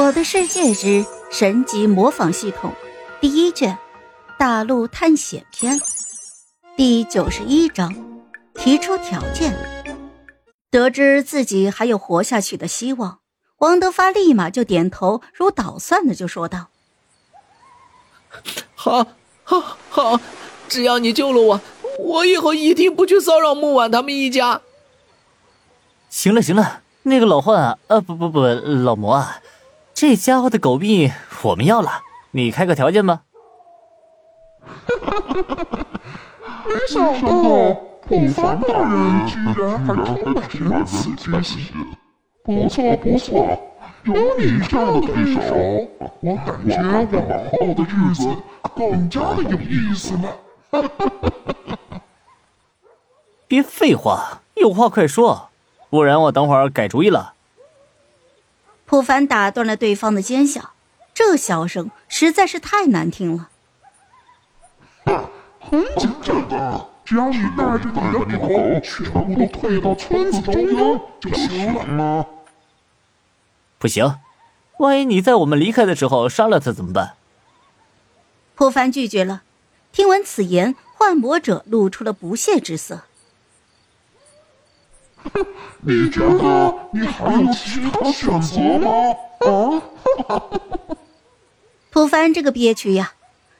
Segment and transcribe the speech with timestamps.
[0.00, 2.72] 我的世界之神级模仿系统
[3.20, 3.76] 第一卷
[4.38, 5.78] 大陆探险篇
[6.74, 7.94] 第九十一章
[8.54, 9.54] 提出条件。
[10.70, 13.18] 得知自己还有活下去的希望，
[13.58, 16.68] 王德发立马就点头如捣蒜的就说道
[18.74, 19.06] ：“好，
[19.44, 20.18] 好，好，
[20.66, 21.60] 只要你救了我，
[21.98, 24.62] 我以后一定不去骚扰木婉他们一家。”
[26.08, 29.42] 行了，行了，那个老幻啊，呃，不不不，老魔啊。
[30.00, 31.90] 这家伙的狗币我们要了，
[32.30, 33.20] 你开个条件吧。
[36.64, 37.28] 没想到
[38.08, 41.66] 普凡大人居然还充满仁慈之心，
[42.42, 43.60] 不错不错，
[44.04, 45.54] 有你这样的对手，
[46.20, 46.80] 我感觉
[47.18, 48.26] 往后的日子
[48.74, 50.90] 更加的有意思了。
[53.46, 55.50] 别废话，有话快说，
[55.90, 57.34] 不然我等会儿改主意了。
[58.90, 60.72] 普凡打断了对方的奸笑，
[61.14, 63.48] 这笑声实在是太难听了。
[65.60, 66.10] 很简
[66.48, 68.48] 单，只要你带着你的狗
[68.82, 72.26] 全部都退到村子中央就行了。
[73.78, 74.16] 不行，
[74.80, 77.14] 万一你在我们离开的时候杀了他怎么办？
[78.56, 79.44] 普凡拒绝了。
[79.92, 83.04] 听闻此言，幻魔者露出了不屑之色。
[85.82, 88.90] 你觉得你还有其他选择吗？
[90.28, 90.42] 啊！
[91.90, 93.14] 普凡这个憋屈呀，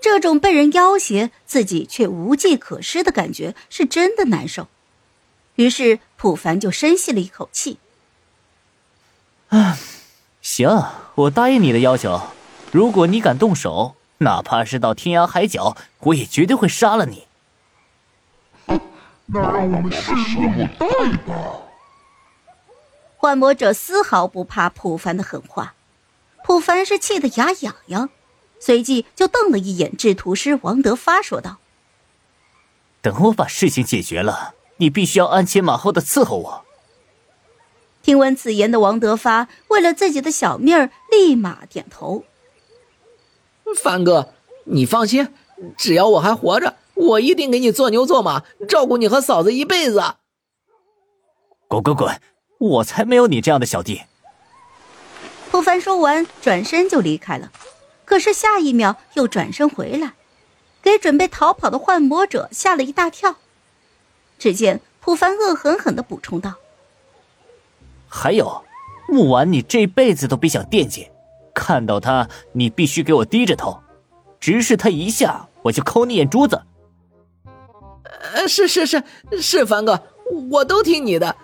[0.00, 4.68] 这种被人要挟，自己却无计可施的感觉是真的难受。
[5.56, 7.78] 于是普凡就深吸了一口气。
[9.48, 9.78] 啊，
[10.42, 10.68] 行，
[11.14, 12.20] 我答应你的要求。
[12.72, 17.26] 如果你敢动手，哪怕是到天涯海角，我也绝对会杀了你。
[19.26, 20.86] 那让我们拭目以待
[21.26, 21.60] 吧。
[23.16, 25.74] 幻魔者丝毫不怕普凡的狠话，
[26.44, 28.10] 普凡是气得牙痒痒，
[28.60, 31.56] 随即就瞪了一眼制图师王德发，说道
[33.00, 36.64] ：“等我把事情解决了，你必须要鞍前马后的伺候我。”
[38.02, 42.24] 听闻此言的王德发，为了自己的小命儿，立马点头
[43.82, 44.34] ：“凡哥，
[44.64, 45.32] 你放心，
[45.78, 50.02] 只要我还活着。”我一定给你做牛做马，照顾你和嫂子一辈子。
[51.68, 52.20] 滚滚滚！
[52.58, 54.02] 我才没有你这样的小弟。
[55.50, 57.52] 普凡说完，转身就离开了。
[58.04, 60.14] 可是下一秒又转身回来，
[60.82, 63.36] 给准备逃跑的幻魔者吓了一大跳。
[64.38, 66.54] 只见普凡恶狠狠的补充道
[68.08, 68.64] ：“还有，
[69.08, 71.08] 木婉，你这辈子都别想惦记。
[71.54, 73.80] 看到他，你必须给我低着头，
[74.40, 76.62] 直视他一下，我就抠你眼珠子。”
[78.32, 79.02] 呃，是是是
[79.40, 80.02] 是，凡哥，
[80.50, 81.36] 我都听你的。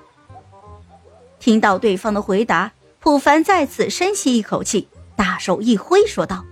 [1.39, 6.45] 听到对方的回答，普凡再次深吸一口气，大手一挥，说道：“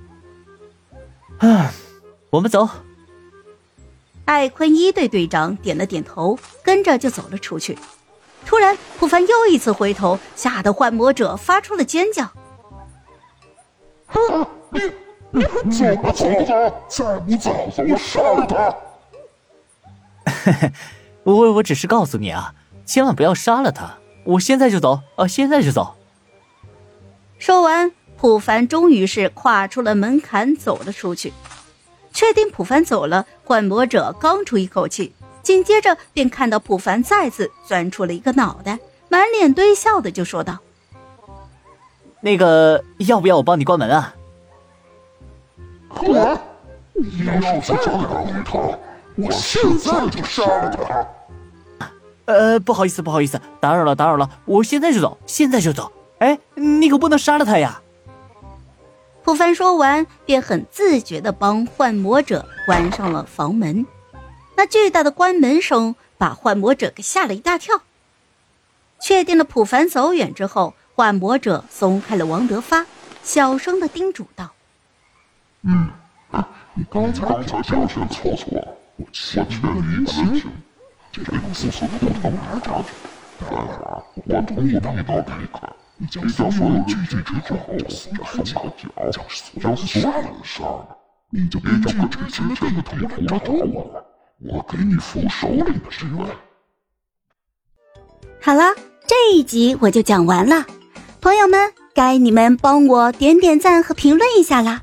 [1.41, 1.73] 啊，
[2.31, 2.69] 我们走。”
[4.27, 7.79] 艾坤一队队长点了点头，跟着就走了出去。
[8.45, 12.31] 突然，普凡又一次回头，吓得幻魔者发出了尖叫
[14.71, 14.81] ：“你
[15.31, 17.51] 你走吧走吧，再不走，
[17.89, 18.75] 我杀了他！”
[21.25, 22.55] 我我只是告诉你啊，
[22.85, 23.99] 千万不要杀了他。
[24.25, 25.95] 我现在就走啊，现在就走。
[27.39, 31.33] 说完，普凡终于是跨出了门槛，走了出去。
[32.13, 40.59] 确定普凡走了，幻魔者刚出一口气，紧接着便看到普凡再次钻出了一个脑袋，满脸堆笑的就说道
[42.21, 44.15] ：“那个，要不要我帮你关门啊？”
[46.03, 46.39] 我，
[46.95, 48.79] 你要是再敢回头。
[49.21, 51.89] 我现在就杀了他！
[52.27, 55.91] 呃，不好意思，不好意思，打扰了，打扰了，我现在就走，现在就走。
[56.19, 57.83] 哎，你可不能杀了他呀！
[59.25, 63.85] 普凡说完，便很自觉的帮幻魔者关上了房门。
[64.57, 67.83] 那巨大的关门声把幻魔者给吓了一大跳。
[69.01, 72.87] 确定了普凡走远之后，幻魔者松开了王德发，
[73.25, 74.53] 小声的叮嘱道
[75.63, 75.89] ：“嗯，
[76.75, 78.07] 你刚才表现错
[78.37, 80.43] 错。”我劝你的人情，
[81.13, 81.23] 这
[81.55, 82.89] 次是不能拿下去。
[83.39, 83.65] 当然，
[84.27, 85.39] 我同意你的条件，
[85.97, 89.23] 你将所有人聚集之后，四海角将
[89.63, 90.97] 将所有人杀了，
[91.31, 94.05] 你就别叫我之前的这个同伙来找我了。
[94.41, 96.27] 我给你副首领的职位。
[98.43, 98.75] 好了，
[99.07, 100.67] 这一集我就讲完了，
[101.21, 104.83] 朋友们，该你们帮我点点赞和评论一下啦！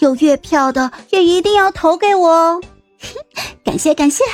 [0.00, 2.60] 有月票的也一定要投给我哦。
[3.64, 4.24] 感 谢感谢。